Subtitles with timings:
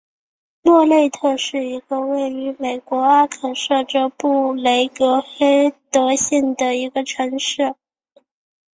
[0.63, 7.75] 莫内特是一个位于美国阿肯色州克雷格黑德县的城市。